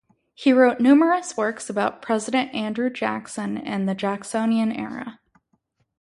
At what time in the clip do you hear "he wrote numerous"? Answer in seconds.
0.33-1.37